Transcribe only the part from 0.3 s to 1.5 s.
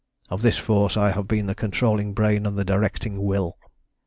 Of this force I have been